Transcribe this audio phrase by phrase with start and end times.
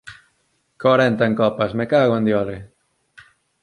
[0.83, 2.57] _¡Corenta en copas, me cago en diole!